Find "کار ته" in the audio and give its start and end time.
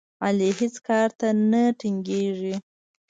0.87-1.27